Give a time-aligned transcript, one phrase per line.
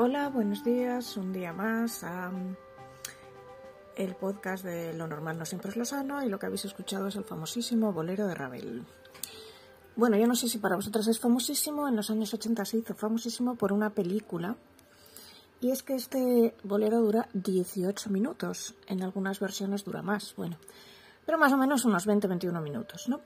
[0.00, 2.30] Hola, buenos días, un día más a
[3.96, 7.08] el podcast de Lo normal no siempre es lo sano y lo que habéis escuchado
[7.08, 8.84] es el famosísimo bolero de Ravel.
[9.96, 12.94] Bueno, yo no sé si para vosotros es famosísimo, en los años 80 se hizo
[12.94, 14.54] famosísimo por una película
[15.60, 20.58] y es que este bolero dura 18 minutos, en algunas versiones dura más, bueno,
[21.26, 23.20] pero más o menos unos 20-21 minutos, ¿no?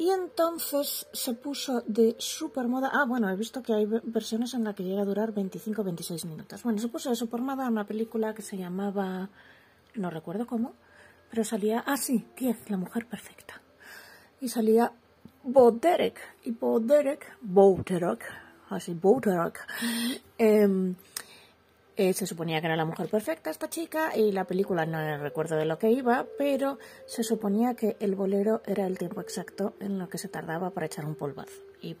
[0.00, 2.88] Y entonces se puso de super moda.
[2.90, 6.24] Ah, bueno, he visto que hay versiones en las que llega a durar 25 26
[6.24, 6.62] minutos.
[6.62, 9.28] Bueno, se puso de super moda una película que se llamaba.
[9.96, 10.72] No recuerdo cómo,
[11.28, 11.84] pero salía.
[11.86, 13.60] Ah, sí, 10, la mujer perfecta.
[14.40, 14.90] Y salía
[15.42, 16.18] Bo Derek.
[16.44, 17.36] Y Bo Derek.
[18.70, 19.20] Así, Bo.
[20.38, 20.94] Eh,
[21.96, 25.56] eh, se suponía que era la mujer perfecta esta chica y la película no recuerdo
[25.56, 29.98] de lo que iba, pero se suponía que el bolero era el tiempo exacto en
[29.98, 31.62] lo que se tardaba para echar un polvazo.
[31.82, 31.96] Y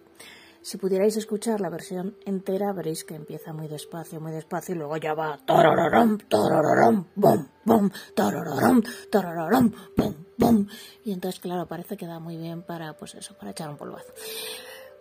[0.62, 4.96] si pudierais escuchar la versión entera, veréis que empieza muy despacio, muy despacio y luego
[4.98, 10.66] ya va tarararam, tarararam, bum, bum, tarararam, tarararam, bum, bum.
[11.02, 14.12] Y entonces, claro, parece que da muy bien para, pues eso, para echar un polvazo.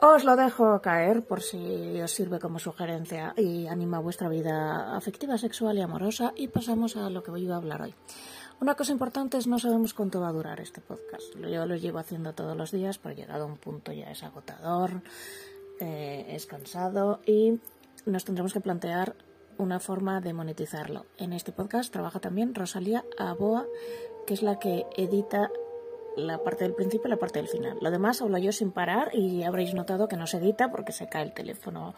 [0.01, 5.37] Os lo dejo caer por si os sirve como sugerencia y anima vuestra vida afectiva,
[5.37, 6.31] sexual y amorosa.
[6.37, 7.93] Y pasamos a lo que voy a hablar hoy.
[8.61, 11.35] Una cosa importante es no sabemos cuánto va a durar este podcast.
[11.35, 15.01] Yo lo llevo haciendo todos los días, pero llegado a un punto ya es agotador,
[15.81, 17.59] eh, es cansado y
[18.05, 19.17] nos tendremos que plantear
[19.57, 21.07] una forma de monetizarlo.
[21.17, 23.65] En este podcast trabaja también Rosalía Aboa,
[24.25, 25.51] que es la que edita
[26.15, 27.77] la parte del principio y la parte del final.
[27.81, 31.07] Lo demás hablo yo sin parar y habréis notado que no se edita porque se
[31.07, 31.95] cae el teléfono.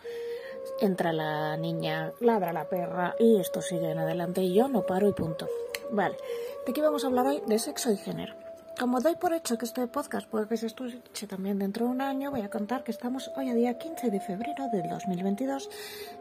[0.79, 5.07] Entra la niña, ladra la perra y esto sigue en adelante y yo no paro
[5.09, 5.47] y punto.
[5.91, 6.17] Vale,
[6.65, 7.41] ¿de qué vamos a hablar hoy?
[7.47, 8.35] De sexo y género.
[8.79, 12.01] Como doy por hecho que este podcast puede que se escuche también dentro de un
[12.01, 15.69] año, voy a contar que estamos hoy a día 15 de febrero del 2022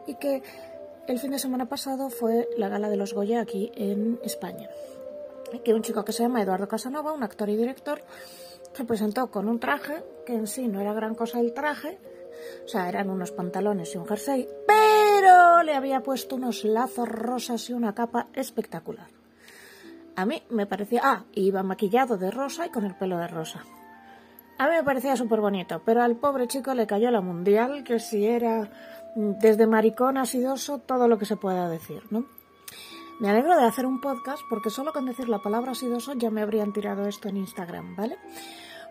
[0.07, 0.43] y que
[1.07, 4.69] el fin de semana pasado fue la gala de los Goya aquí en España
[5.59, 8.03] que un chico que se llama Eduardo Casanova, un actor y director,
[8.73, 11.99] se presentó con un traje, que en sí no era gran cosa el traje,
[12.65, 17.69] o sea, eran unos pantalones y un jersey, pero le había puesto unos lazos rosas
[17.69, 19.07] y una capa espectacular.
[20.15, 23.63] A mí me parecía, ah, iba maquillado de rosa y con el pelo de rosa.
[24.57, 27.99] A mí me parecía súper bonito, pero al pobre chico le cayó la mundial, que
[27.99, 28.69] si era
[29.15, 32.25] mm, desde maricón a sidoso, todo lo que se pueda decir, ¿no?
[33.21, 36.41] Me alegro de hacer un podcast porque solo con decir la palabra sidoso ya me
[36.41, 38.17] habrían tirado esto en Instagram, ¿vale?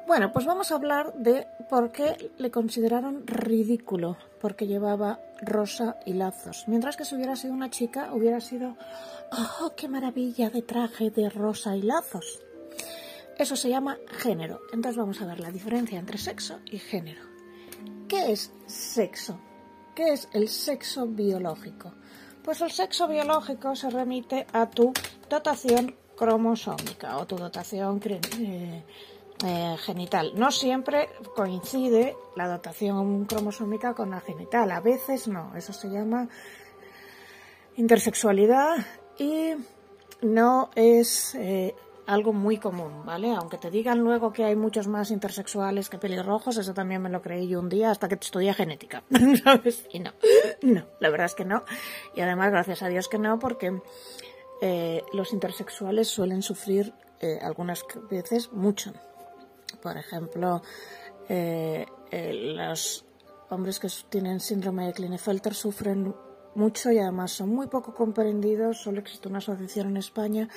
[0.07, 6.13] Bueno, pues vamos a hablar de por qué le consideraron ridículo porque llevaba rosa y
[6.13, 6.63] lazos.
[6.69, 8.77] Mientras que si hubiera sido una chica, hubiera sido,
[9.33, 12.41] ¡oh, qué maravilla de traje de rosa y lazos!
[13.37, 14.61] Eso se llama género.
[14.73, 17.23] Entonces vamos a ver la diferencia entre sexo y género.
[18.07, 19.41] ¿Qué es sexo?
[19.97, 21.95] ¿Qué es el sexo biológico?
[22.45, 24.93] Pues el sexo biológico se remite a tu
[25.29, 28.83] dotación cromosómica o tu dotación eh,
[29.45, 30.33] eh, genital.
[30.35, 35.55] No siempre coincide la dotación cromosómica con la genital, a veces no.
[35.57, 36.29] Eso se llama
[37.77, 38.77] intersexualidad
[39.19, 39.53] y
[40.23, 41.75] no es eh,
[42.11, 43.33] algo muy común, ¿vale?
[43.33, 47.23] Aunque te digan luego que hay muchos más intersexuales que pelirrojos, eso también me lo
[47.23, 49.05] creí yo un día hasta que estudié genética,
[49.45, 49.87] ¿sabes?
[49.93, 50.13] Y no,
[50.63, 51.63] no, la verdad es que no.
[52.17, 53.81] Y además, gracias a Dios que no, porque
[54.61, 58.93] eh, los intersexuales suelen sufrir eh, algunas veces mucho.
[59.81, 60.63] Por ejemplo,
[61.29, 61.87] eh,
[62.57, 63.05] los
[63.51, 66.13] hombres que tienen síndrome de Klinefelter sufren
[66.57, 68.79] mucho y además son muy poco comprendidos.
[68.83, 70.49] Solo existe una asociación en España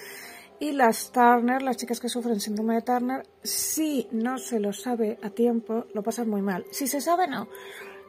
[0.60, 5.20] y las Turner, las chicas que sufren síndrome de Turner, si no se lo sabe
[5.22, 6.66] a tiempo, lo pasan muy mal.
[6.72, 7.48] Si se sabe, no.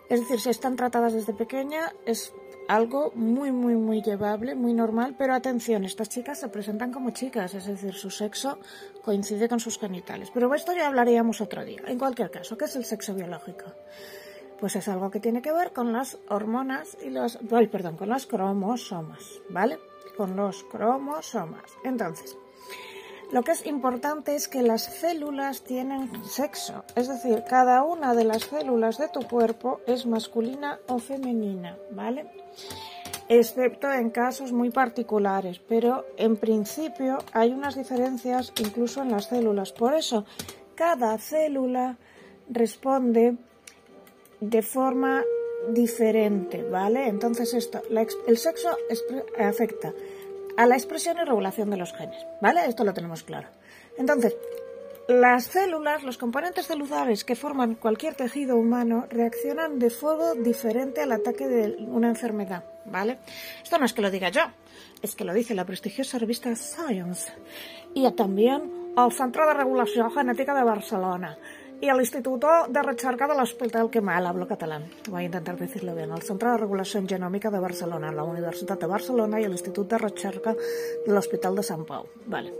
[0.08, 2.32] Es decir, si están tratadas desde pequeña, es
[2.69, 7.55] algo muy, muy, muy llevable, muy normal, pero atención, estas chicas se presentan como chicas,
[7.55, 8.58] es decir, su sexo
[9.02, 10.31] coincide con sus genitales.
[10.32, 11.82] Pero esto ya hablaríamos otro día.
[11.87, 13.64] En cualquier caso, ¿qué es el sexo biológico?
[14.61, 18.08] Pues es algo que tiene que ver con las hormonas y los, ay, perdón, con
[18.08, 19.79] los cromosomas, ¿vale?
[20.16, 21.70] Con los cromosomas.
[21.82, 22.37] Entonces,
[23.32, 28.25] lo que es importante es que las células tienen sexo, es decir, cada una de
[28.25, 32.31] las células de tu cuerpo es masculina o femenina, ¿vale?
[33.28, 39.72] Excepto en casos muy particulares, pero en principio hay unas diferencias incluso en las células.
[39.72, 40.26] Por eso,
[40.75, 41.96] cada célula
[42.49, 43.37] responde
[44.40, 45.22] de forma
[45.70, 47.08] diferente, ¿vale?
[47.08, 47.82] Entonces esto,
[48.26, 48.76] el sexo
[49.38, 49.93] afecta
[50.56, 52.66] a la expresión y regulación de los genes, ¿vale?
[52.66, 53.49] Esto lo tenemos claro.
[53.99, 54.37] Entonces,
[55.08, 61.12] las células, los componentes celulares que forman cualquier tejido humano reaccionan de fuego diferente al
[61.12, 62.64] ataque de una enfermedad.
[62.87, 63.19] ¿vale?
[63.62, 64.43] Esto no es que lo diga yo,
[65.02, 67.32] es que lo dice la prestigiosa revista Science
[67.94, 71.37] y también el Centro de Regulación Genética de Barcelona
[71.84, 74.88] y el Instituto de Recerca de l'Hospital que mal hablo catalán.
[75.10, 76.10] Voy a intentar decirlo bien.
[76.12, 79.98] El Centro de Regulación Genómica de Barcelona, la Universidad de Barcelona y el Instituto de
[79.98, 80.56] Recerca
[81.06, 82.06] del Hospital de San Pau.
[82.25, 82.54] Vale.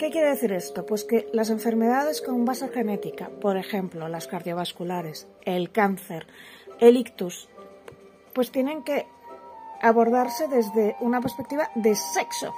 [0.00, 0.84] ¿Qué quiere decir esto?
[0.84, 6.26] Pues que las enfermedades con base genética, por ejemplo, las cardiovasculares, el cáncer,
[6.80, 7.48] el ictus,
[8.34, 9.06] pues tienen que
[9.80, 12.52] abordarse desde una perspectiva de sexo,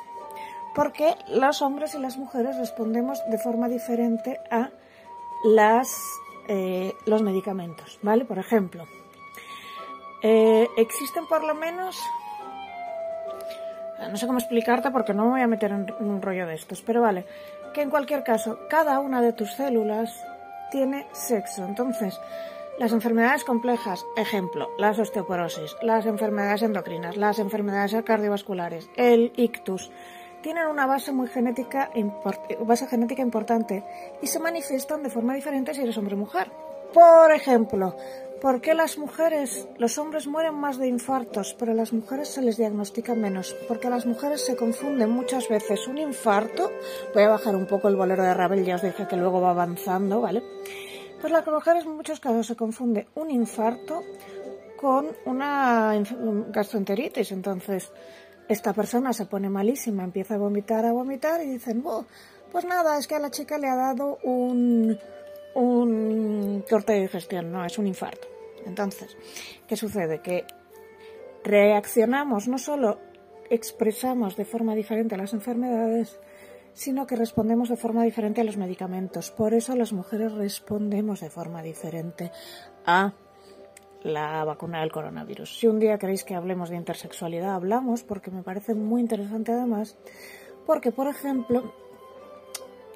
[0.74, 4.70] porque los hombres y las mujeres respondemos de forma diferente a
[5.44, 8.24] las, eh, los medicamentos, ¿vale?
[8.24, 8.86] Por ejemplo,
[10.22, 12.00] eh, existen por lo menos,
[14.10, 16.82] no sé cómo explicarte porque no me voy a meter en un rollo de estos,
[16.82, 17.24] pero vale,
[17.74, 20.24] que en cualquier caso, cada una de tus células
[20.70, 22.20] tiene sexo, entonces,
[22.78, 29.90] las enfermedades complejas, ejemplo, las osteoporosis, las enfermedades endocrinas, las enfermedades cardiovasculares, el ictus,
[30.42, 31.90] tienen una base muy genética,
[32.60, 33.82] base genética importante
[34.20, 36.50] y se manifiestan de forma diferente si eres hombre o mujer.
[36.92, 37.96] Por ejemplo,
[38.42, 42.58] ¿por qué las mujeres, los hombres mueren más de infartos, pero las mujeres se les
[42.58, 43.56] diagnostica menos?
[43.66, 46.70] Porque las mujeres se confunden muchas veces un infarto,
[47.14, 49.50] voy a bajar un poco el bolero de Ravel, ya os dije que luego va
[49.50, 50.42] avanzando, ¿vale?
[51.20, 54.02] Pues las mujeres en muchos casos se confunde un infarto
[54.76, 55.94] con una
[56.48, 57.92] gastroenteritis, entonces
[58.52, 61.82] esta persona se pone malísima, empieza a vomitar, a vomitar y dicen,
[62.50, 64.98] pues nada, es que a la chica le ha dado un,
[65.54, 68.28] un corte de digestión, no, es un infarto.
[68.64, 69.16] Entonces,
[69.66, 70.20] ¿qué sucede?
[70.20, 70.44] Que
[71.42, 72.98] reaccionamos, no solo
[73.50, 76.18] expresamos de forma diferente a las enfermedades,
[76.74, 79.30] sino que respondemos de forma diferente a los medicamentos.
[79.30, 82.30] Por eso las mujeres respondemos de forma diferente
[82.86, 83.14] a
[84.02, 85.58] la vacuna del coronavirus.
[85.58, 89.96] Si un día queréis que hablemos de intersexualidad, hablamos, porque me parece muy interesante además,
[90.66, 91.72] porque, por ejemplo,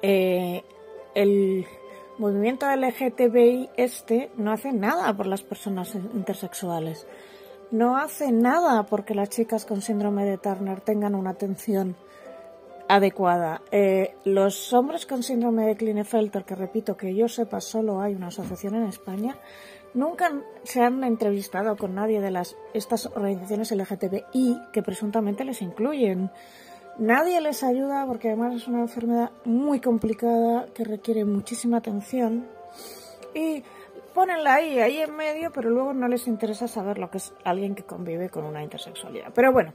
[0.01, 0.63] eh,
[1.15, 1.65] el
[2.17, 7.07] movimiento LGTBI este no hace nada por las personas intersexuales.
[7.69, 11.95] No hace nada porque las chicas con síndrome de Turner tengan una atención
[12.87, 13.61] adecuada.
[13.71, 18.27] Eh, los hombres con síndrome de Klinefelter, que repito que yo sepa solo hay una
[18.27, 19.35] asociación en España,
[19.97, 20.31] nunca
[20.63, 26.31] se han entrevistado con nadie de las estas organizaciones LGTBI que presuntamente les incluyen.
[26.99, 32.47] Nadie les ayuda porque además es una enfermedad muy complicada que requiere muchísima atención
[33.33, 33.63] y
[34.13, 37.75] ponenla ahí, ahí en medio, pero luego no les interesa saber lo que es alguien
[37.75, 39.31] que convive con una intersexualidad.
[39.33, 39.73] Pero bueno,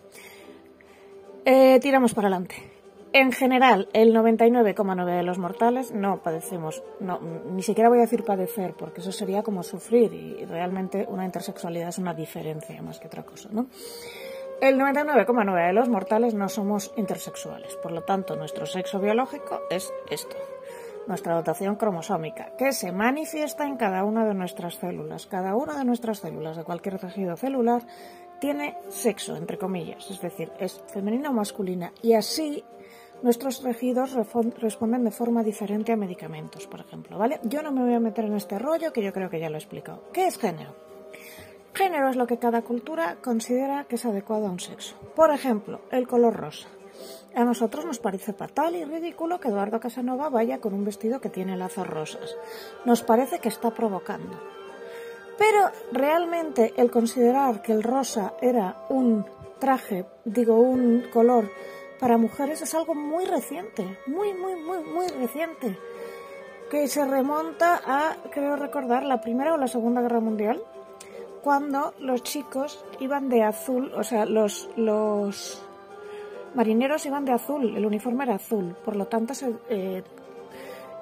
[1.44, 2.71] eh, tiramos para adelante.
[3.14, 8.24] En general, el 99,9 de los mortales no padecemos, no, ni siquiera voy a decir
[8.24, 13.08] padecer, porque eso sería como sufrir y realmente una intersexualidad es una diferencia más que
[13.08, 13.66] otra cosa, ¿no?
[14.62, 19.92] El 99,9 de los mortales no somos intersexuales, por lo tanto nuestro sexo biológico es
[20.08, 20.36] esto,
[21.06, 25.26] nuestra dotación cromosómica, que se manifiesta en cada una de nuestras células.
[25.26, 27.82] Cada una de nuestras células de cualquier tejido celular
[28.40, 32.64] tiene sexo, entre comillas, es decir, es femenina o masculina, y así
[33.22, 34.14] nuestros tejidos
[34.58, 37.40] responden de forma diferente a medicamentos, por ejemplo, ¿vale?
[37.44, 39.56] Yo no me voy a meter en este rollo que yo creo que ya lo
[39.56, 40.02] he explicado.
[40.12, 40.74] ¿Qué es género?
[41.74, 44.94] Género es lo que cada cultura considera que es adecuado a un sexo.
[45.16, 46.68] Por ejemplo, el color rosa.
[47.34, 51.30] A nosotros nos parece fatal y ridículo que Eduardo Casanova vaya con un vestido que
[51.30, 52.36] tiene lazos rosas.
[52.84, 54.38] Nos parece que está provocando.
[55.38, 59.24] Pero realmente el considerar que el rosa era un
[59.58, 61.50] traje, digo, un color
[62.02, 65.78] para mujeres es algo muy reciente, muy, muy, muy, muy reciente,
[66.68, 70.60] que se remonta a, creo recordar, la Primera o la Segunda Guerra Mundial,
[71.44, 75.62] cuando los chicos iban de azul, o sea, los, los
[76.56, 80.02] marineros iban de azul, el uniforme era azul, por lo tanto se eh,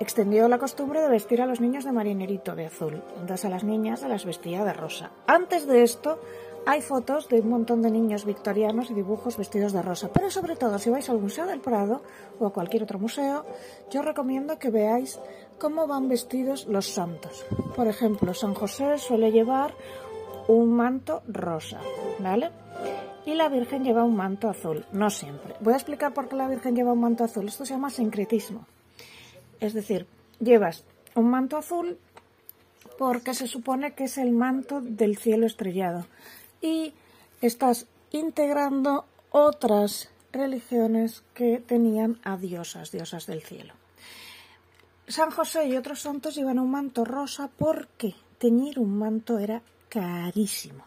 [0.00, 3.64] extendió la costumbre de vestir a los niños de marinerito de azul, entonces a las
[3.64, 5.12] niñas se las vestía de rosa.
[5.26, 6.20] Antes de esto,
[6.66, 10.10] hay fotos de un montón de niños victorianos y dibujos vestidos de rosa.
[10.12, 12.02] Pero sobre todo, si vais al Museo del Prado
[12.38, 13.44] o a cualquier otro museo,
[13.90, 15.18] yo recomiendo que veáis
[15.58, 17.44] cómo van vestidos los santos.
[17.74, 19.74] Por ejemplo, San José suele llevar
[20.48, 21.80] un manto rosa,
[22.18, 22.50] ¿vale?
[23.26, 25.54] Y la Virgen lleva un manto azul, no siempre.
[25.60, 27.46] Voy a explicar por qué la Virgen lleva un manto azul.
[27.46, 28.66] Esto se llama sincretismo.
[29.60, 30.06] Es decir,
[30.40, 31.98] llevas un manto azul
[32.98, 36.06] porque se supone que es el manto del cielo estrellado
[36.60, 36.94] y
[37.40, 43.74] estás integrando otras religiones que tenían a diosas, diosas del cielo.
[45.08, 50.84] San José y otros santos llevan un manto rosa porque teñir un manto era carísimo.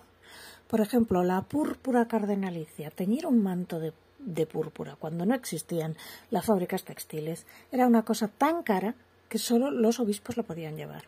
[0.67, 5.97] Por ejemplo, la púrpura cardenalicia, teñir un manto de, de púrpura cuando no existían
[6.31, 8.95] las fábricas textiles era una cosa tan cara
[9.27, 11.03] que solo los obispos la podían llevar.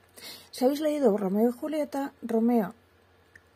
[0.52, 2.74] Si habéis leído Romeo y Julieta, Romeo,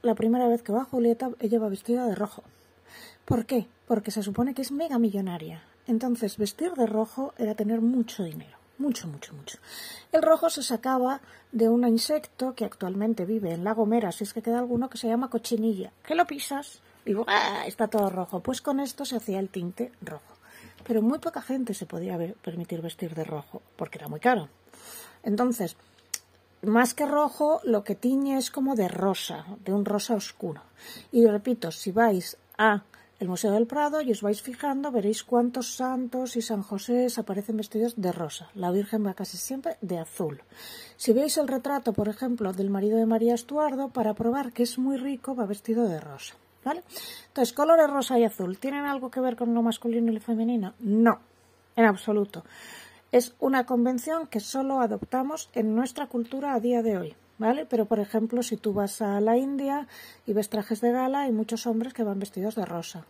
[0.01, 2.43] la primera vez que va Julieta, ella va vestida de rojo.
[3.25, 3.67] ¿Por qué?
[3.87, 5.63] Porque se supone que es mega millonaria.
[5.87, 8.57] Entonces, vestir de rojo era tener mucho dinero.
[8.77, 9.57] Mucho, mucho, mucho.
[10.11, 11.19] El rojo se sacaba
[11.51, 14.97] de un insecto que actualmente vive en La Gomera, si es que queda alguno, que
[14.97, 15.91] se llama cochinilla.
[16.05, 17.63] Que lo pisas y ¡ah!
[17.65, 18.39] está todo rojo.
[18.39, 20.35] Pues con esto se hacía el tinte rojo.
[20.85, 24.47] Pero muy poca gente se podía permitir vestir de rojo, porque era muy caro.
[25.23, 25.75] Entonces,
[26.61, 30.61] más que rojo, lo que tiñe es como de rosa, de un rosa oscuro.
[31.11, 32.83] Y repito, si vais a
[33.19, 37.57] el Museo del Prado y os vais fijando, veréis cuántos santos y San José aparecen
[37.57, 38.49] vestidos de rosa.
[38.55, 40.41] La Virgen va casi siempre de azul.
[40.95, 44.79] Si veis el retrato, por ejemplo, del marido de María Estuardo, para probar que es
[44.79, 46.35] muy rico, va vestido de rosa.
[46.63, 46.83] ¿Vale?
[47.27, 50.73] Entonces, colores rosa y azul, ¿tienen algo que ver con lo masculino y lo femenino?
[50.79, 51.19] No,
[51.75, 52.43] en absoluto.
[53.11, 57.15] Es una convención que solo adoptamos en nuestra cultura a día de hoy.
[57.39, 57.65] ¿vale?
[57.65, 59.87] Pero, por ejemplo, si tú vas a la India
[60.27, 63.05] y ves trajes de gala, hay muchos hombres que van vestidos de rosa.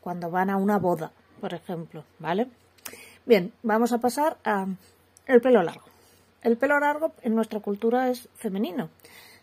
[0.00, 1.10] Cuando van a una boda,
[1.40, 2.48] por ejemplo, ¿vale?
[3.26, 4.66] Bien, vamos a pasar a
[5.26, 5.86] el pelo largo.
[6.42, 8.90] El pelo largo en nuestra cultura es femenino.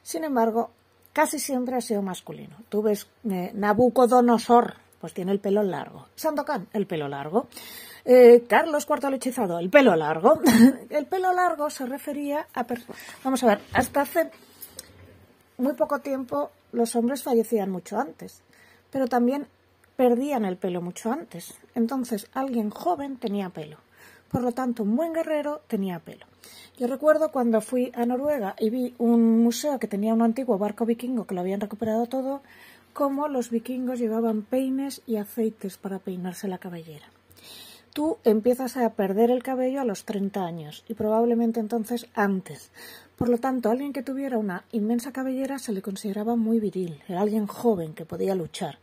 [0.01, 0.72] Sin embargo,
[1.12, 2.55] casi siempre ha sido masculino.
[2.70, 6.08] Tú ves eh, Nabucodonosor, pues tiene el pelo largo.
[6.15, 7.48] Sandokan, el pelo largo.
[8.08, 10.40] Eh, Carlos IV el hechizado, el pelo largo.
[10.92, 12.66] el pelo largo se refería a...
[13.24, 14.30] Vamos a ver, hasta hace
[15.58, 18.44] muy poco tiempo los hombres fallecían mucho antes,
[18.92, 19.48] pero también
[19.96, 21.56] perdían el pelo mucho antes.
[21.74, 23.78] Entonces alguien joven tenía pelo.
[24.30, 26.28] Por lo tanto, un buen guerrero tenía pelo.
[26.78, 30.86] Yo recuerdo cuando fui a Noruega y vi un museo que tenía un antiguo barco
[30.86, 32.42] vikingo que lo habían recuperado todo,
[32.94, 37.14] cómo los vikingos llevaban peines y aceites para peinarse la cabellera
[37.96, 42.70] tú empiezas a perder el cabello a los 30 años y probablemente entonces antes.
[43.16, 47.22] Por lo tanto, alguien que tuviera una inmensa cabellera se le consideraba muy viril, era
[47.22, 48.80] alguien joven que podía luchar.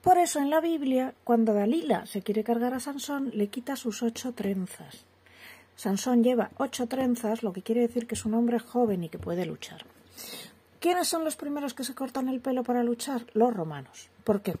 [0.00, 4.02] Por eso en la Biblia, cuando Dalila se quiere cargar a Sansón, le quita sus
[4.02, 5.04] ocho trenzas.
[5.76, 9.18] Sansón lleva ocho trenzas, lo que quiere decir que es un hombre joven y que
[9.18, 9.84] puede luchar.
[10.80, 13.26] ¿Quiénes son los primeros que se cortan el pelo para luchar?
[13.34, 14.08] Los romanos.
[14.24, 14.56] ¿Por qué?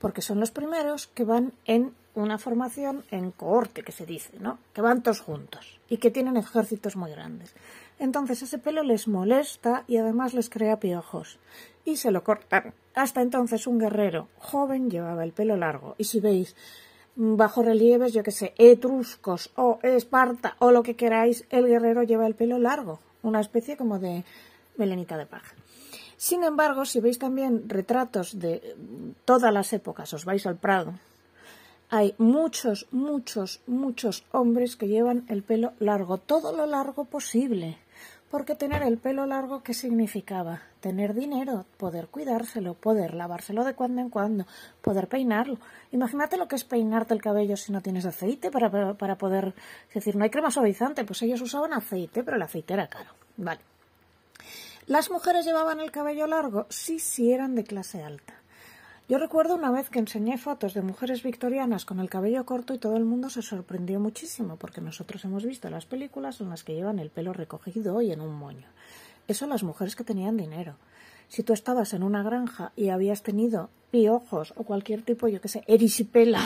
[0.00, 4.58] Porque son los primeros que van en una formación en cohorte, que se dice, ¿no?
[4.72, 7.54] Que van todos juntos y que tienen ejércitos muy grandes.
[7.98, 11.38] Entonces ese pelo les molesta y además les crea piojos.
[11.84, 12.72] Y se lo cortan.
[12.94, 15.94] Hasta entonces un guerrero joven llevaba el pelo largo.
[15.98, 16.56] Y si veis
[17.16, 22.26] bajo relieves, yo que sé, etruscos o Esparta o lo que queráis, el guerrero lleva
[22.26, 23.00] el pelo largo.
[23.22, 24.24] Una especie como de
[24.76, 25.54] melenita de paja.
[26.16, 28.76] Sin embargo, si veis también retratos de
[29.24, 30.94] todas las épocas, os vais al Prado,
[31.96, 37.78] hay muchos, muchos, muchos hombres que llevan el pelo largo, todo lo largo posible.
[38.32, 40.62] Porque tener el pelo largo, ¿qué significaba?
[40.80, 44.44] Tener dinero, poder cuidárselo, poder lavárselo de cuando en cuando,
[44.82, 45.58] poder peinarlo.
[45.92, 49.54] Imagínate lo que es peinarte el cabello si no tienes aceite para, para poder...
[49.86, 53.10] Es decir, no hay crema suavizante, pues ellos usaban aceite, pero el aceite era caro.
[53.36, 53.60] Vale.
[54.88, 56.66] ¿Las mujeres llevaban el cabello largo?
[56.70, 58.34] Sí, sí eran de clase alta.
[59.06, 62.78] Yo recuerdo una vez que enseñé fotos de mujeres victorianas con el cabello corto y
[62.78, 66.74] todo el mundo se sorprendió muchísimo porque nosotros hemos visto las películas en las que
[66.74, 68.66] llevan el pelo recogido y en un moño.
[69.28, 70.76] Eso las mujeres que tenían dinero.
[71.34, 75.48] Si tú estabas en una granja y habías tenido piojos o cualquier tipo, yo qué
[75.48, 76.40] sé, erisipela,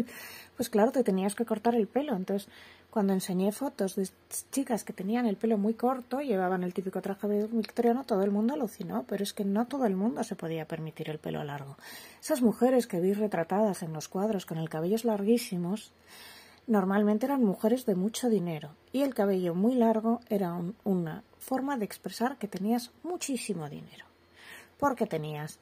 [0.56, 2.16] pues claro, te tenías que cortar el pelo.
[2.16, 2.48] Entonces,
[2.88, 4.08] cuando enseñé fotos de
[4.50, 8.54] chicas que tenían el pelo muy corto, llevaban el típico traje victoriano, todo el mundo
[8.54, 11.76] alucinó, pero es que no todo el mundo se podía permitir el pelo largo.
[12.18, 15.92] Esas mujeres que vi retratadas en los cuadros con el cabello larguísimos,
[16.66, 21.84] normalmente eran mujeres de mucho dinero, y el cabello muy largo era una forma de
[21.84, 24.11] expresar que tenías muchísimo dinero.
[24.82, 25.60] Porque tenías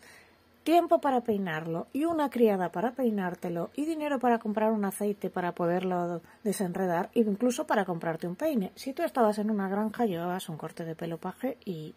[0.65, 5.53] tiempo para peinarlo y una criada para peinártelo y dinero para comprar un aceite para
[5.53, 8.73] poderlo desenredar e incluso para comprarte un peine.
[8.77, 11.95] Si tú estabas en una granja llevabas un corte de pelo paje y,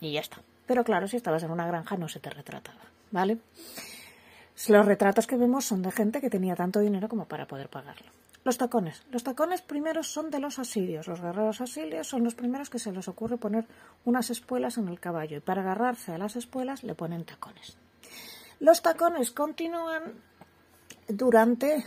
[0.00, 0.38] y ya está.
[0.66, 3.38] Pero claro, si estabas en una granja no se te retrataba, ¿vale?
[4.66, 8.10] Los retratos que vemos son de gente que tenía tanto dinero como para poder pagarlo.
[8.42, 9.02] Los tacones.
[9.10, 11.06] Los tacones primeros son de los asirios.
[11.06, 13.66] Los guerreros asirios son los primeros que se les ocurre poner
[14.04, 17.76] unas espuelas en el caballo y para agarrarse a las espuelas le ponen tacones.
[18.60, 20.14] Los tacones continúan
[21.08, 21.84] durante.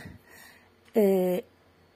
[0.94, 1.44] Eh,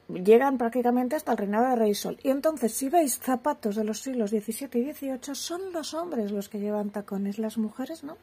[0.08, 2.18] llegan prácticamente hasta el reinado de Rey Sol.
[2.22, 6.48] Y entonces, si veis zapatos de los siglos XVII y XVIII, son los hombres los
[6.48, 8.16] que llevan tacones, las mujeres no.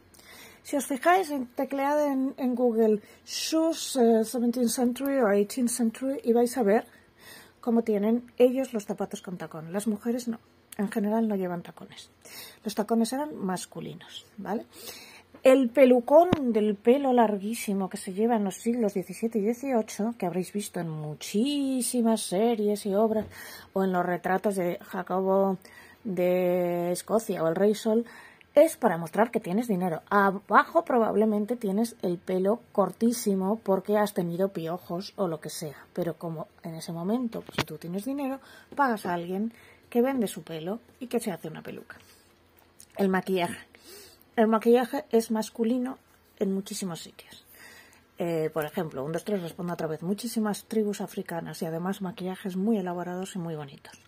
[0.66, 6.34] Si os fijáis, teclead en, en Google shoes 17th eh, century o 18th century y
[6.34, 6.88] vais a ver
[7.62, 9.72] cómo tienen ellos los zapatos con tacón.
[9.72, 10.40] Las mujeres no.
[10.80, 12.10] En general no llevan tacones.
[12.64, 14.66] Los tacones eran masculinos, ¿vale?
[15.44, 20.26] El pelucón del pelo larguísimo que se lleva en los siglos XVII y XVIII, que
[20.26, 23.28] habréis visto en muchísimas series y obras,
[23.74, 25.60] o en los retratos de Jacobo
[26.04, 28.06] de Escocia o el Rey Sol,
[28.56, 30.02] es para mostrar que tienes dinero.
[30.10, 35.86] Abajo probablemente tienes el pelo cortísimo porque has tenido piojos o lo que sea.
[35.94, 38.40] Pero como en ese momento, pues, si tú tienes dinero,
[38.76, 39.54] pagas a alguien
[39.90, 41.98] que vende su pelo y que se hace una peluca.
[42.98, 43.60] El maquillaje.
[44.38, 45.98] El maquillaje es masculino
[46.40, 47.46] en muchísimos sitios.
[48.18, 50.02] Eh, por ejemplo, un, dos, tres, respondo otra vez.
[50.02, 54.00] Muchísimas tribus africanas y además maquillajes muy elaborados y muy bonitos.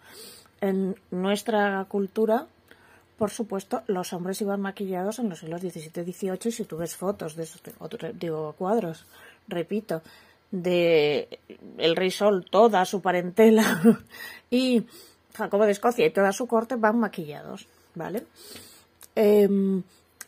[0.61, 2.47] En nuestra cultura,
[3.17, 6.39] por supuesto, los hombres iban maquillados en los siglos XVII y XVIII.
[6.45, 7.61] Y si tú ves fotos de esos,
[8.13, 9.05] digo, cuadros,
[9.47, 10.01] repito,
[10.51, 11.39] de
[11.77, 13.81] el rey Sol, toda su parentela
[14.49, 14.85] y
[15.33, 18.25] Jacobo de Escocia y toda su corte van maquillados, ¿vale?
[19.15, 19.83] Em,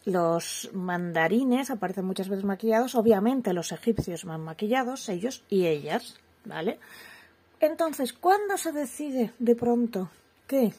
[0.06, 6.80] los mandarines aparecen muchas veces maquillados, obviamente los egipcios van maquillados, ellos y ellas, ¿vale?
[7.60, 10.10] Entonces, ¿cuándo se decide de pronto
[10.48, 10.74] que,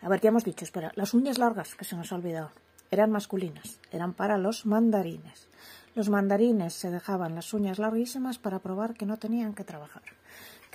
[0.00, 2.50] a ver, ya hemos dicho, espera, las uñas largas, que se nos ha olvidado,
[2.90, 5.48] eran masculinas, eran para los mandarines.
[5.94, 10.02] Los mandarines se dejaban las uñas larguísimas para probar que no tenían que trabajar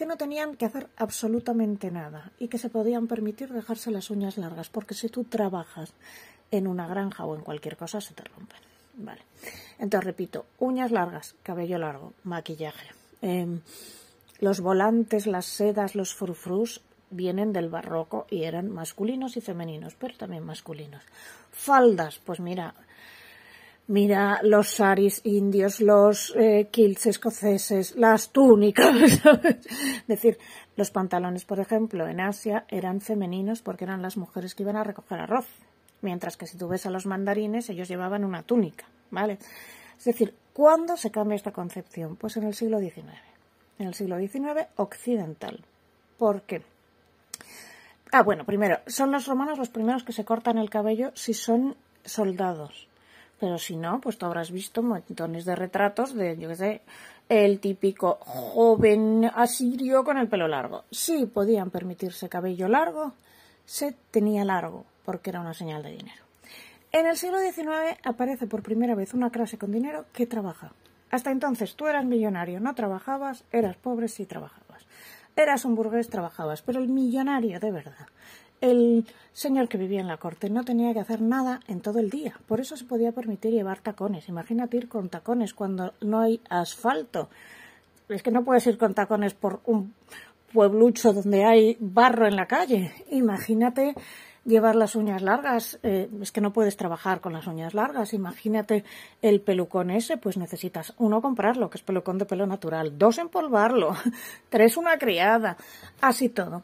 [0.01, 4.37] que no tenían que hacer absolutamente nada y que se podían permitir dejarse las uñas
[4.39, 5.93] largas, porque si tú trabajas
[6.49, 8.59] en una granja o en cualquier cosa se te rompen.
[8.95, 9.21] Vale.
[9.77, 12.87] Entonces repito, uñas largas, cabello largo, maquillaje.
[13.21, 13.61] Em,
[14.39, 20.15] los volantes, las sedas, los frufrus vienen del barroco y eran masculinos y femeninos, pero
[20.17, 21.03] también masculinos.
[21.51, 22.73] Faldas, pues mira,
[23.87, 28.95] Mira los saris indios, los eh, kilts escoceses, las túnicas.
[29.25, 30.37] es decir,
[30.77, 34.85] los pantalones, por ejemplo, en Asia eran femeninos porque eran las mujeres que iban a
[34.85, 35.47] recoger arroz.
[36.01, 39.39] Mientras que si tú ves a los mandarines, ellos llevaban una túnica, ¿vale?
[39.97, 42.15] Es decir, ¿cuándo se cambia esta concepción?
[42.15, 43.07] Pues en el siglo XIX.
[43.77, 45.65] En el siglo XIX occidental.
[46.17, 46.61] ¿Por qué?
[48.11, 51.75] Ah, bueno, primero, son los romanos los primeros que se cortan el cabello si son
[52.03, 52.87] soldados.
[53.39, 56.81] Pero si no, pues tú habrás visto montones de retratos de, yo qué sé,
[57.29, 60.83] el típico joven asirio con el pelo largo.
[60.91, 63.13] Sí, podían permitirse cabello largo,
[63.65, 66.23] se tenía largo, porque era una señal de dinero.
[66.91, 70.73] En el siglo XIX aparece por primera vez una clase con dinero que trabaja.
[71.09, 74.60] Hasta entonces tú eras millonario, no trabajabas, eras pobre, sí trabajabas.
[75.41, 78.07] Eras un burgués, trabajabas, pero el millonario de verdad
[78.61, 82.09] el señor que vivía en la corte no tenía que hacer nada en todo el
[82.09, 82.39] día.
[82.47, 84.29] Por eso se podía permitir llevar tacones.
[84.29, 87.29] Imagínate ir con tacones cuando no hay asfalto.
[88.07, 89.93] Es que no puedes ir con tacones por un
[90.53, 92.93] pueblucho donde hay barro en la calle.
[93.09, 93.95] Imagínate
[94.45, 98.13] llevar las uñas largas, eh, es que no puedes trabajar con las uñas largas.
[98.13, 98.83] Imagínate
[99.21, 103.95] el pelucón ese, pues necesitas uno comprarlo, que es pelucón de pelo natural, dos empolvarlo,
[104.49, 105.57] tres una criada,
[106.01, 106.63] así todo.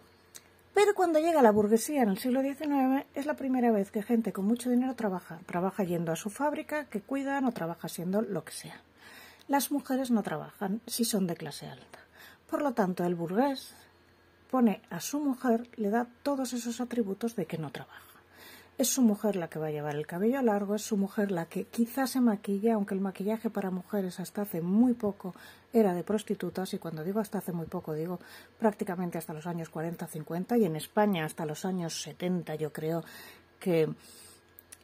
[0.73, 4.31] Pero cuando llega la burguesía en el siglo XIX es la primera vez que gente
[4.31, 5.39] con mucho dinero trabaja.
[5.47, 8.79] Trabaja yendo a su fábrica, que cuidan o trabaja siendo lo que sea.
[9.47, 11.99] Las mujeres no trabajan si son de clase alta.
[12.47, 13.73] Por lo tanto, el burgués
[14.49, 18.01] pone a su mujer, le da todos esos atributos de que no trabaja.
[18.77, 21.45] Es su mujer la que va a llevar el cabello largo, es su mujer la
[21.45, 25.33] que quizás se maquilla, aunque el maquillaje para mujeres hasta hace muy poco
[25.73, 28.19] era de prostitutas, y cuando digo hasta hace muy poco digo
[28.59, 33.03] prácticamente hasta los años 40-50, y en España hasta los años 70 yo creo
[33.59, 33.89] que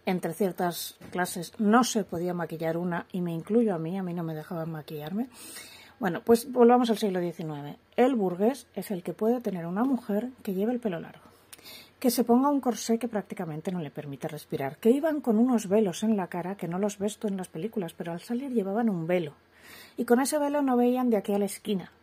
[0.07, 4.13] entre ciertas clases no se podía maquillar una, y me incluyo a mí, a mí
[4.15, 5.29] no me dejaban maquillarme.
[6.03, 7.77] Bueno, pues volvamos al siglo XIX.
[7.95, 11.23] El burgués es el que puede tener una mujer que lleve el pelo largo
[11.97, 15.69] que se ponga un corsé que prácticamente no le permite respirar, que iban con unos
[15.69, 18.51] velos en la cara que no los ves tú en las películas, pero al salir
[18.51, 19.31] llevaban un velo.
[19.95, 21.93] Y con ese velo no veían de aquí a la esquina.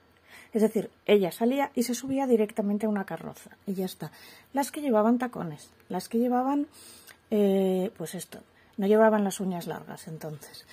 [0.54, 4.12] Es decir, ella salía y se subía directamente a una carroza y ya está.
[4.54, 6.68] Las que llevaban tacones, las que llevaban,
[7.30, 8.38] eh, pues esto,
[8.78, 10.64] no llevaban las uñas largas entonces.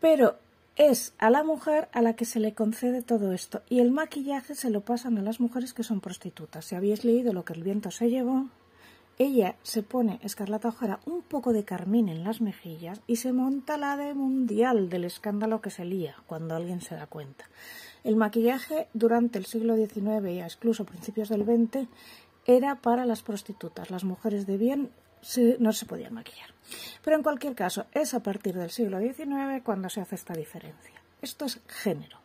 [0.00, 0.38] Pero
[0.76, 4.54] es a la mujer a la que se le concede todo esto y el maquillaje
[4.54, 6.64] se lo pasan a las mujeres que son prostitutas.
[6.64, 8.48] Si habéis leído lo que el viento se llevó,
[9.16, 13.76] ella se pone Escarlata Ojara un poco de carmín en las mejillas y se monta
[13.76, 17.48] la de mundial del escándalo que se lía cuando alguien se da cuenta.
[18.02, 21.86] El maquillaje durante el siglo XIX y incluso principios del XX
[22.46, 23.90] era para las prostitutas.
[23.90, 24.90] Las mujeres de bien
[25.58, 26.50] no se podían maquillar.
[27.02, 31.02] Pero en cualquier caso, es a partir del siglo XIX cuando se hace esta diferencia.
[31.20, 32.18] Esto es género.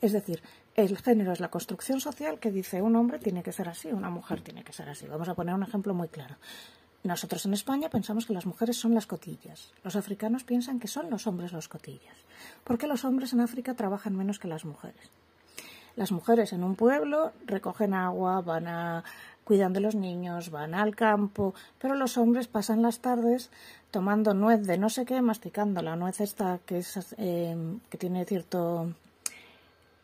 [0.00, 0.42] Es decir,
[0.74, 4.10] el género es la construcción social que dice un hombre tiene que ser así, una
[4.10, 5.06] mujer tiene que ser así.
[5.06, 6.36] Vamos a poner un ejemplo muy claro.
[7.02, 9.72] Nosotros en España pensamos que las mujeres son las cotillas.
[9.84, 12.16] Los africanos piensan que son los hombres los cotillas.
[12.64, 15.10] ¿Por qué los hombres en África trabajan menos que las mujeres?
[15.96, 19.04] Las mujeres en un pueblo recogen agua, van a
[19.44, 23.50] cuidan de los niños, van al campo, pero los hombres pasan las tardes
[23.92, 27.56] tomando nuez de no sé qué, masticando la nuez esta que, es, eh,
[27.88, 28.92] que tiene cierto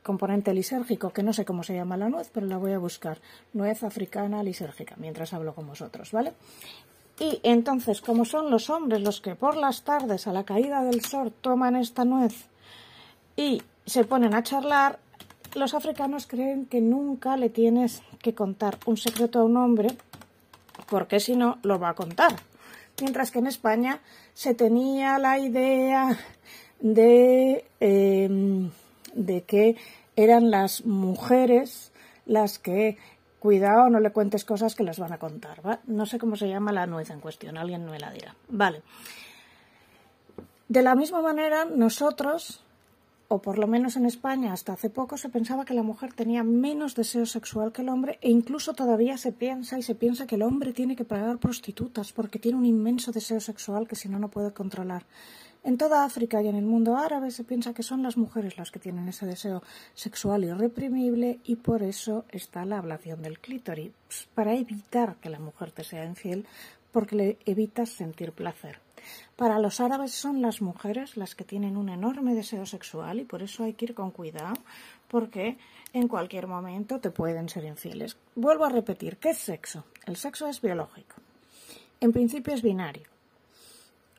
[0.02, 3.18] componente lisérgico, que no sé cómo se llama la nuez, pero la voy a buscar.
[3.52, 6.32] Nuez africana lisérgica, mientras hablo con vosotros, ¿vale?
[7.18, 11.04] Y entonces, como son los hombres los que por las tardes, a la caída del
[11.04, 12.46] sol, toman esta nuez
[13.36, 14.98] y se ponen a charlar,
[15.54, 19.88] los africanos creen que nunca le tienes que contar un secreto a un hombre,
[20.88, 22.36] porque si no, lo va a contar.
[23.00, 24.00] Mientras que en España
[24.34, 26.18] se tenía la idea
[26.80, 28.70] de, em,
[29.14, 29.76] de que
[30.16, 31.92] eran las mujeres
[32.26, 32.98] las que,
[33.40, 35.66] cuidado, no le cuentes cosas que las van a contar.
[35.66, 35.80] ¿va?
[35.86, 38.34] No sé cómo se llama la nuez en cuestión, alguien me la dirá.
[38.48, 38.82] Vale.
[40.68, 42.62] De la misma manera, nosotros
[43.32, 46.42] o por lo menos en España hasta hace poco se pensaba que la mujer tenía
[46.42, 50.34] menos deseo sexual que el hombre e incluso todavía se piensa y se piensa que
[50.34, 54.18] el hombre tiene que pagar prostitutas porque tiene un inmenso deseo sexual que si no
[54.18, 55.06] no puede controlar.
[55.64, 58.70] En toda África y en el mundo árabe se piensa que son las mujeres las
[58.70, 59.62] que tienen ese deseo
[59.94, 63.92] sexual irreprimible y por eso está la ablación del clítoris,
[64.34, 66.44] para evitar que la mujer te sea infiel
[66.90, 68.91] porque le evitas sentir placer.
[69.36, 73.42] Para los árabes son las mujeres las que tienen un enorme deseo sexual y por
[73.42, 74.54] eso hay que ir con cuidado
[75.08, 75.58] porque
[75.92, 78.16] en cualquier momento te pueden ser infieles.
[78.34, 79.84] Vuelvo a repetir, ¿qué es sexo?
[80.06, 81.16] El sexo es biológico.
[82.00, 83.04] En principio es binario.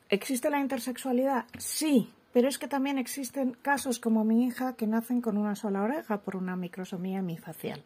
[0.08, 1.46] ¿Existe la intersexualidad?
[1.58, 5.82] Sí, pero es que también existen casos como mi hija que nacen con una sola
[5.82, 7.82] oreja por una microsomía hemifacial.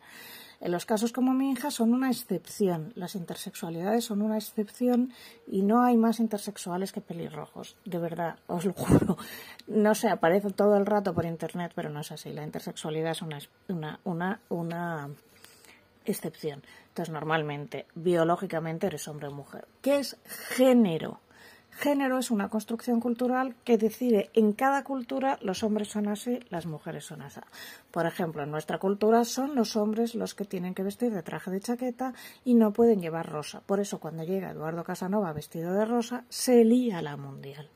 [0.61, 2.92] En los casos como mi hija son una excepción.
[2.97, 5.12] Las intersexualidades son una excepción
[5.47, 7.77] y no hay más intersexuales que pelirrojos.
[7.85, 9.16] De verdad, os lo juro.
[9.68, 12.33] No sé, aparece todo el rato por internet, pero no es así.
[12.33, 15.11] La intersexualidad es una, una, una, una
[16.05, 16.62] excepción.
[16.88, 19.68] Entonces, normalmente, biológicamente eres hombre o mujer.
[19.81, 21.21] ¿Qué es género?
[21.79, 26.67] Género es una construcción cultural que decide en cada cultura los hombres son así, las
[26.67, 27.38] mujeres son así.
[27.93, 31.53] Por ejemplo, en nuestra cultura son los hombres los que tienen que vestir de traje
[31.53, 32.14] de chaqueta
[32.45, 33.62] y no pueden llevar rosa.
[33.64, 37.69] Por eso cuando llega Eduardo Casanova vestido de rosa, se lía la mundial.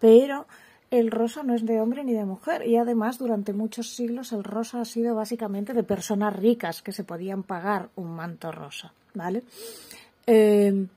[0.00, 0.48] Pero
[0.90, 4.42] el rosa no es de hombre ni de mujer y además durante muchos siglos el
[4.42, 9.44] rosa ha sido básicamente de personas ricas que se podían pagar un manto rosa, ¿vale?
[10.26, 10.88] Eh,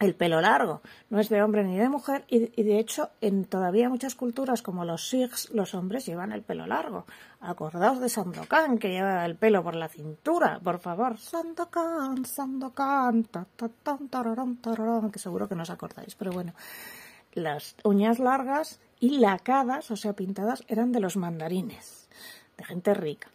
[0.00, 0.80] el pelo largo.
[1.10, 4.84] No es de hombre ni de mujer y, de hecho en todavía muchas culturas como
[4.84, 7.06] los Sikhs los hombres llevan el pelo largo.
[7.40, 11.18] Acordaos de Sandokan que lleva el pelo por la cintura, por favor.
[11.18, 13.24] Sandokan, Sandokan,
[15.12, 16.54] que seguro que no os acordáis, pero bueno.
[17.34, 22.08] Las uñas largas y lacadas, o sea, pintadas, eran de los mandarines,
[22.56, 23.28] de gente rica.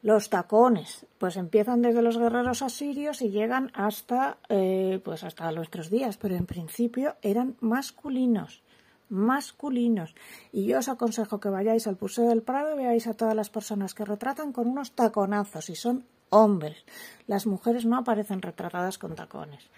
[0.00, 5.90] Los tacones, pues empiezan desde los guerreros asirios y llegan hasta, eh, pues hasta nuestros
[5.90, 8.62] días, pero en principio eran masculinos,
[9.08, 10.14] masculinos.
[10.52, 13.50] Y yo os aconsejo que vayáis al Museo del Prado y veáis a todas las
[13.50, 16.84] personas que retratan con unos taconazos y son hombres.
[17.26, 19.68] Las mujeres no aparecen retratadas con tacones.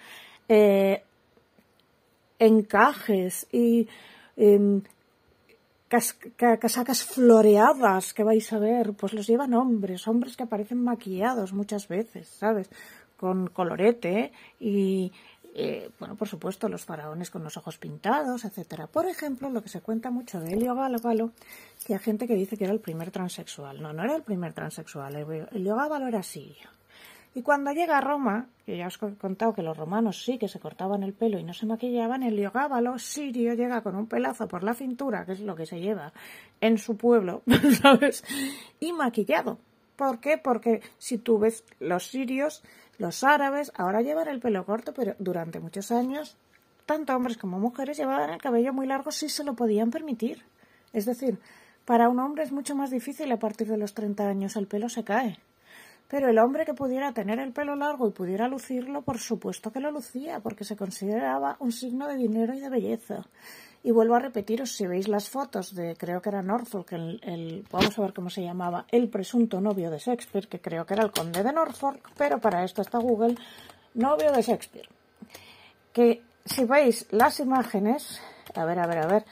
[0.49, 1.03] Eh,
[2.39, 3.89] encajes y
[5.91, 11.53] em, casacas floreadas que vais a ver, pues los llevan hombres, hombres que aparecen maquillados
[11.53, 12.71] muchas veces, ¿sabes?
[13.17, 15.13] Con colorete y,
[15.55, 18.87] eh, bueno, por supuesto, los faraones con los ojos pintados, etcétera.
[18.87, 21.33] Por ejemplo, lo que se cuenta mucho de Helio Galo,
[21.85, 23.83] que hay gente que dice que era el primer transexual.
[23.83, 25.17] No, no era el primer transexual.
[25.17, 26.80] Helio Galo era sirio.
[27.35, 30.49] Y cuando llega a Roma, que ya os he contado que los romanos sí que
[30.49, 34.49] se cortaban el pelo y no se maquillaban, el Heliogábalo sirio llega con un pelazo
[34.49, 36.13] por la cintura, que es lo que se lleva
[36.61, 37.43] en su pueblo,
[37.83, 38.25] ¿sabes?
[38.81, 39.59] Y maquillado.
[39.95, 40.39] ¿Por qué?
[40.39, 42.65] Porque si tú ves los sirios,
[42.99, 46.37] los árabes, ahora llevan el pelo corto, pero durante muchos años,
[46.85, 50.43] tanto hombres como mujeres llevaban el cabello muy largo si se lo podían permitir.
[50.93, 51.39] Es decir,
[51.85, 54.89] para un hombre es mucho más difícil a partir de los 30 años el pelo
[54.89, 55.39] se cae.
[56.11, 59.79] Pero el hombre que pudiera tener el pelo largo y pudiera lucirlo, por supuesto que
[59.79, 63.25] lo lucía, porque se consideraba un signo de dinero y de belleza.
[63.85, 67.65] Y vuelvo a repetiros, si veis las fotos de, creo que era Norfolk, el, el,
[67.71, 71.05] vamos a ver cómo se llamaba, el presunto novio de Shakespeare, que creo que era
[71.05, 73.37] el conde de Norfolk, pero para esto está Google,
[73.95, 74.89] novio de Shakespeare.
[75.93, 78.21] Que si veis las imágenes,
[78.57, 79.25] a ver, a ver, a ver,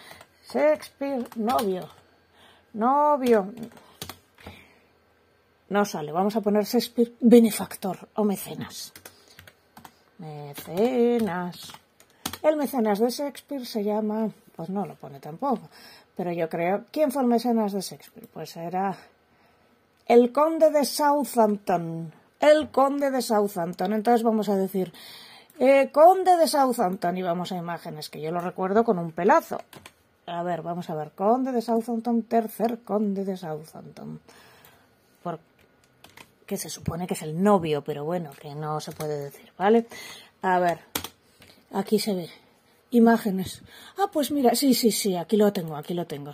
[0.48, 1.88] Shakespeare, novio,
[2.72, 3.52] novio,
[5.68, 8.92] no sale, vamos a poner Shakespeare, benefactor o mecenas.
[10.18, 11.72] Mecenas.
[12.42, 15.68] El mecenas de Shakespeare se llama, pues no lo pone tampoco,
[16.16, 18.28] pero yo creo, ¿quién fue el mecenas de Shakespeare?
[18.32, 18.96] Pues era
[20.06, 22.12] el conde de Southampton.
[22.40, 23.92] El conde de Southampton.
[23.92, 24.92] Entonces vamos a decir,
[25.58, 29.60] eh, conde de Southampton y vamos a imágenes, que yo lo recuerdo con un pelazo.
[30.26, 34.20] A ver, vamos a ver, conde de Southampton, tercer conde de Southampton.
[36.48, 39.86] Que se supone que es el novio, pero bueno, que no se puede decir, ¿vale?
[40.40, 40.78] A ver,
[41.72, 42.30] aquí se ve.
[42.90, 43.60] Imágenes.
[43.98, 46.32] Ah, pues mira, sí, sí, sí, aquí lo tengo, aquí lo tengo.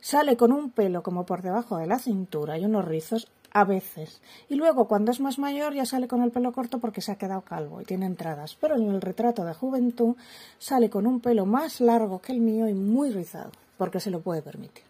[0.00, 4.20] Sale con un pelo como por debajo de la cintura y unos rizos a veces.
[4.50, 7.16] Y luego, cuando es más mayor, ya sale con el pelo corto porque se ha
[7.16, 8.58] quedado calvo y tiene entradas.
[8.60, 10.14] Pero en el retrato de juventud
[10.58, 14.20] sale con un pelo más largo que el mío y muy rizado, porque se lo
[14.20, 14.84] puede permitir.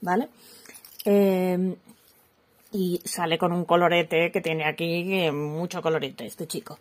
[0.00, 0.30] ¿Vale?
[1.04, 1.76] Eh,
[2.74, 6.78] y sale con un colorete que tiene aquí mucho colorete este chico.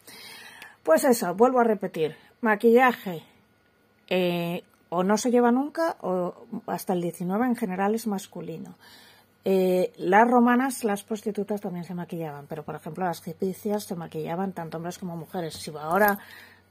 [0.81, 3.21] Pues eso, vuelvo a repetir, maquillaje
[4.09, 6.33] eh, o no se lleva nunca o
[6.65, 8.75] hasta el 19 en general es masculino.
[9.45, 14.51] Eh, las romanas, las prostitutas también se maquillaban, pero por ejemplo las egipcias se maquillaban
[14.51, 15.53] tanto hombres como mujeres.
[15.53, 16.17] Si ahora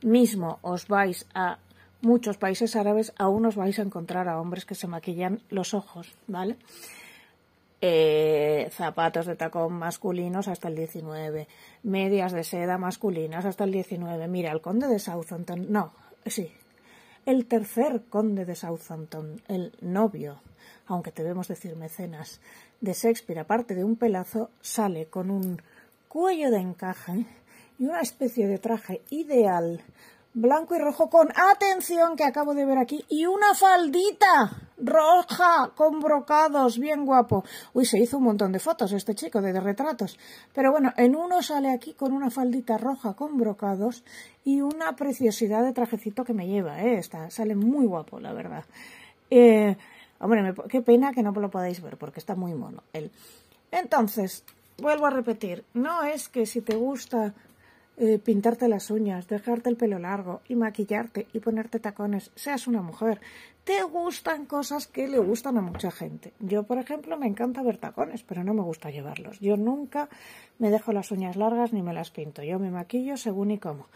[0.02, 1.58] mismo os vais a
[2.00, 6.16] muchos países árabes, aún os vais a encontrar a hombres que se maquillan los ojos,
[6.26, 6.56] ¿vale?
[7.84, 11.48] Eh, zapatos de tacón masculinos hasta el 19,
[11.82, 14.28] medias de seda masculinas hasta el 19.
[14.28, 15.92] Mira, el conde de Southampton, no,
[16.24, 16.52] sí,
[17.26, 20.40] el tercer conde de Southampton, el novio,
[20.86, 22.40] aunque debemos decir mecenas,
[22.80, 25.60] de Shakespeare, aparte de un pelazo, sale con un
[26.06, 27.26] cuello de encaje
[27.80, 29.82] y una especie de traje ideal
[30.34, 36.00] blanco y rojo con atención que acabo de ver aquí y una faldita roja con
[36.00, 37.44] brocados, bien guapo.
[37.72, 40.18] Uy, se hizo un montón de fotos este chico de, retratos.
[40.54, 44.02] Pero bueno, en uno sale aquí con una faldita roja con brocados
[44.44, 46.98] y una preciosidad de trajecito que me lleva, ¿eh?
[46.98, 48.64] Está, sale muy guapo, la verdad.
[49.30, 49.76] Eh,
[50.18, 53.10] hombre, qué pena que no lo podáis ver porque está muy mono él.
[53.70, 54.44] Entonces,
[54.78, 57.34] vuelvo a repetir, no es que si te gusta
[57.98, 62.80] eh, pintarte las uñas, dejarte el pelo largo y maquillarte y ponerte tacones, seas una
[62.80, 63.20] mujer.
[63.64, 66.32] Te gustan cosas que le gustan a mucha gente.
[66.40, 69.38] Yo, por ejemplo, me encanta ver tacones, pero no me gusta llevarlos.
[69.40, 70.08] Yo nunca
[70.58, 72.42] me dejo las uñas largas ni me las pinto.
[72.42, 73.86] Yo me maquillo según y cómo.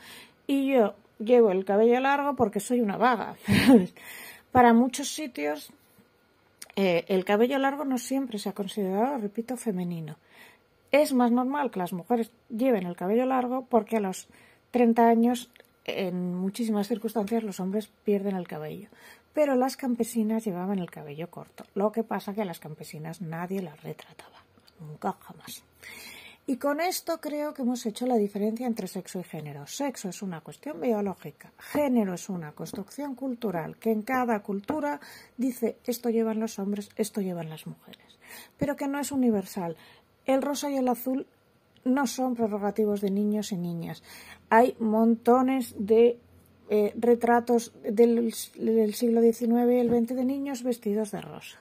[0.47, 3.35] Y yo llevo el cabello largo porque soy una vaga.
[4.53, 5.73] Para muchos sitios,
[6.77, 10.17] eh, el cabello largo no siempre se ha considerado, repito, femenino
[11.03, 14.29] es más normal que las mujeres lleven el cabello largo porque a los
[14.71, 15.51] 30 años,
[15.85, 18.89] en muchísimas circunstancias, los hombres pierden el cabello.
[19.33, 21.65] Pero las campesinas llevaban el cabello corto.
[21.75, 24.45] Lo que pasa que a las campesinas nadie las retrataba.
[24.81, 25.63] Nunca jamás.
[26.49, 29.67] Y con esto creo que hemos hecho la diferencia entre sexo y género.
[29.67, 35.01] Sexo es una cuestión biológica, género es una construcción cultural que en cada cultura
[35.37, 38.21] dice esto llevan los hombres, esto llevan las mujeres,
[38.57, 39.77] pero que no es universal.
[40.27, 41.27] El rosa y el azul
[41.85, 44.03] no son prerrogativos de niños y niñas.
[44.51, 46.19] Hay montones de
[46.69, 51.59] eh, retratos del, siglo XIX y el XX de niños vestidos de rosa.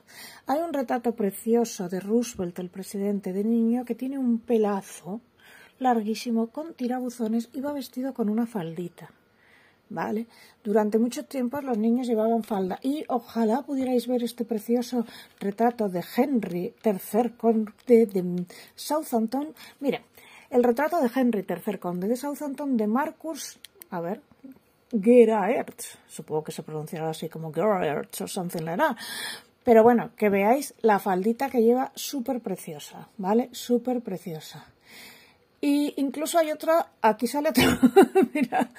[0.48, 5.22] Hay un retrato precioso de Roosevelt, el presidente de niño, que tiene un pelazo
[5.78, 9.12] larguísimo con tirabuzones y va vestido con una faldita.
[9.90, 10.28] ¿Vale?
[10.64, 15.06] Durante mucho tiempo los niños llevaban falda y ojalá pudierais ver este precioso
[15.40, 18.46] retrato de Henry III conde de
[18.76, 19.54] Southampton.
[19.80, 20.02] Mira,
[20.50, 24.22] el retrato de Henry III conde de Southampton de Marcus, a ver,
[24.92, 28.96] Geraert, supongo que se pronunciará así como Geraert o something like that.
[29.64, 33.50] Pero bueno, que veáis la faldita que lleva súper preciosa, ¿vale?
[33.52, 34.68] Súper preciosa.
[35.66, 37.64] Y incluso hay otra, aquí sale otro,
[38.36, 38.70] mira,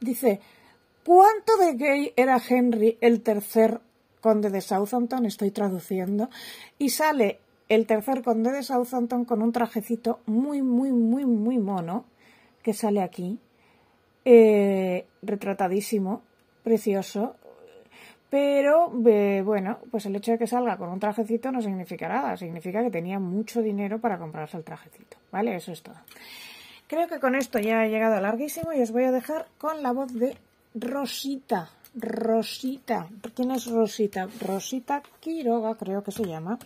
[0.00, 0.40] dice,
[1.04, 3.82] ¿cuánto de gay era Henry el tercer
[4.22, 5.26] conde de Southampton?
[5.26, 6.30] Estoy traduciendo.
[6.78, 12.06] Y sale el tercer conde de Southampton con un trajecito muy, muy, muy, muy mono,
[12.62, 13.38] que sale aquí,
[14.24, 16.22] eh, retratadísimo,
[16.64, 17.36] precioso,
[18.30, 22.36] pero eh, bueno, pues el hecho de que salga con un trajecito no significa nada,
[22.36, 25.56] significa que tenía mucho dinero para comprarse el trajecito, ¿vale?
[25.56, 25.96] Eso es todo.
[26.86, 29.92] Creo que con esto ya he llegado larguísimo y os voy a dejar con la
[29.92, 30.36] voz de
[30.74, 31.70] Rosita.
[31.94, 33.08] Rosita.
[33.34, 34.28] ¿Quién es Rosita?
[34.40, 36.58] Rosita Quiroga, creo que se llama.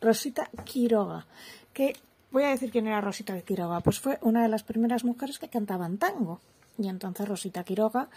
[0.00, 1.24] Rosita Quiroga.
[1.72, 1.94] Que
[2.32, 3.80] voy a decir quién era Rosita Quiroga.
[3.80, 6.40] Pues fue una de las primeras mujeres que cantaban tango.
[6.78, 8.08] Y entonces Rosita Quiroga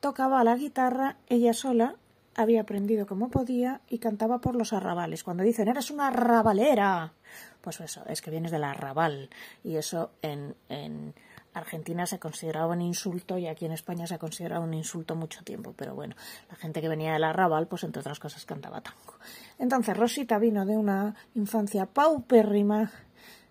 [0.00, 1.96] tocaba la guitarra ella sola,
[2.34, 5.24] había aprendido como podía y cantaba por los arrabales.
[5.24, 7.12] Cuando dicen, eres una arrabalera,
[7.60, 9.30] pues eso, es que vienes del arrabal.
[9.62, 11.14] Y eso en, en
[11.52, 15.42] Argentina se consideraba un insulto y aquí en España se ha considerado un insulto mucho
[15.42, 15.74] tiempo.
[15.76, 16.14] Pero bueno,
[16.48, 19.14] la gente que venía del arrabal, pues entre otras cosas cantaba tango.
[19.58, 22.90] Entonces Rosita vino de una infancia paupérrima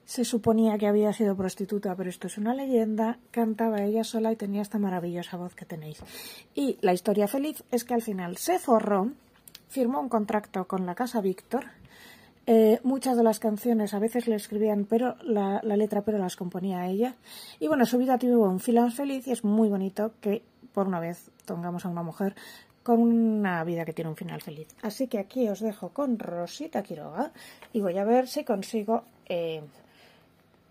[0.10, 3.20] se suponía que había sido prostituta, pero esto es una leyenda.
[3.30, 6.02] Cantaba ella sola y tenía esta maravillosa voz que tenéis.
[6.56, 9.12] Y la historia feliz es que al final se forró,
[9.68, 11.66] firmó un contrato con la Casa Víctor.
[12.48, 16.88] Eh, muchas de las canciones a veces le escribían pero la, letra, pero las componía
[16.88, 17.14] ella.
[17.60, 20.42] Y bueno, su vida tuvo un final feliz y es muy bonito que
[20.74, 22.34] por una vez tengamos a una mujer
[22.82, 24.70] con una vida que tiene un final feliz.
[24.82, 27.32] Así que aquí os dejo con Rosita Quiroga
[27.74, 29.62] y voy a ver si consigo eh,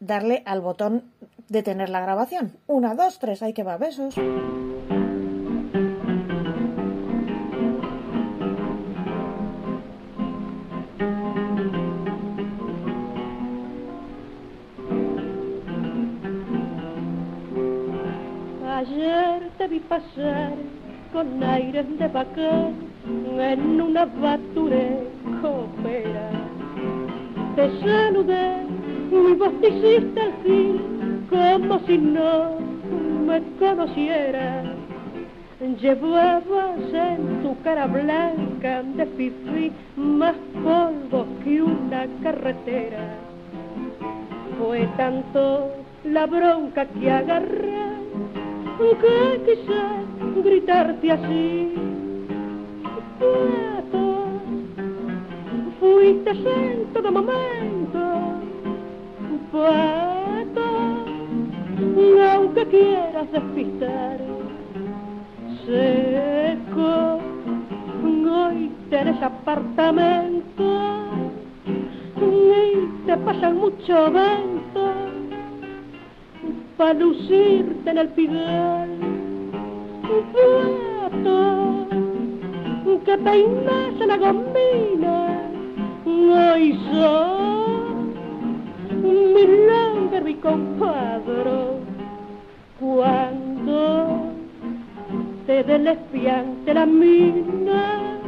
[0.01, 1.05] darle al botón
[1.49, 2.53] de tener la grabación.
[2.67, 4.15] Una, dos, tres, ahí que va, besos.
[18.79, 20.53] Ayer te vi pasar
[21.13, 22.69] con aires de vaca
[23.41, 25.09] en una bature
[25.43, 26.31] copera.
[27.57, 28.68] Te saludé
[29.11, 30.81] y vos te hiciste así
[31.31, 32.59] como si no
[33.27, 34.67] me conocieras.
[35.81, 43.15] Llevabas en tu cara blanca de fifí más polvo que una carretera.
[44.59, 45.73] Fue tanto
[46.05, 47.79] la bronca que agarré
[48.79, 51.75] que quise gritarte así.
[55.81, 57.78] fuiste en todo momento
[62.33, 64.19] aunque quieras despistar,
[65.65, 67.19] seco,
[68.31, 71.05] hoy tenés apartamento
[72.17, 74.93] y te pasan mucho vento
[76.77, 78.89] para lucirte en el pidal.
[83.05, 85.51] que peinas en la gomina,
[86.05, 87.38] hoy soy
[90.41, 91.81] compadre
[92.81, 94.33] cuando
[95.47, 98.19] te espiante la mina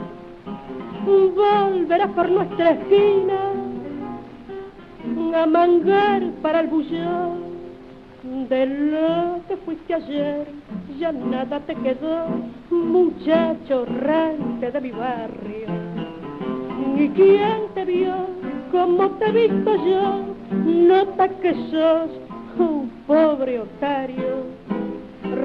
[1.35, 3.39] volverás por nuestra esquina
[5.35, 7.51] a mangar para el bullón
[8.49, 10.47] de lo que fuiste ayer.
[10.99, 12.27] Ya nada te quedó
[12.71, 15.69] muchacho rante de mi barrio.
[16.97, 18.15] Y quién te vio
[18.71, 22.11] como te he visto yo nota que sos
[22.59, 24.45] un pobre otario.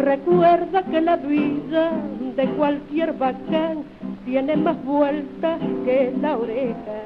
[0.03, 1.91] Recuerda que la vida
[2.35, 3.83] de cualquier bacán
[4.25, 7.01] tiene más vueltas que la oreja.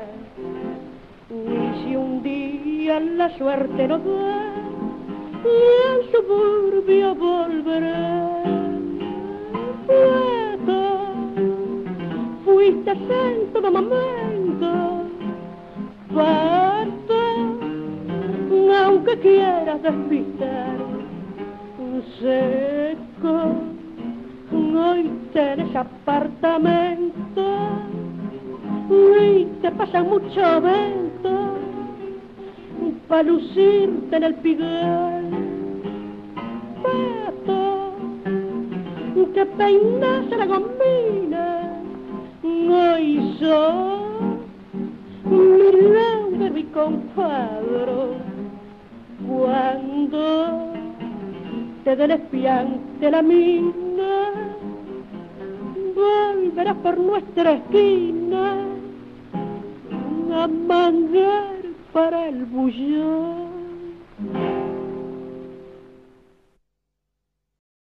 [1.30, 4.53] Y si un día la suerte no da,
[5.43, 8.30] al suburbio volverá.
[12.59, 15.03] fuiste en todo momento,
[19.00, 20.78] aunque quieras despistar.
[22.20, 23.56] Seco,
[24.52, 27.45] hoy tenés apartamento
[28.89, 31.58] y te pasan mucho vento
[33.08, 35.26] para lucirte en el piguel.
[36.84, 37.93] Pato,
[39.34, 41.82] que peinas la gomina,
[42.43, 44.00] hoy soy
[45.30, 48.28] mi mi compadre
[49.30, 50.73] cuando
[51.84, 54.32] te den espiante la mina,
[55.95, 58.65] volverás por nuestra esquina
[60.34, 61.57] a mangar
[61.93, 63.49] para el bullón.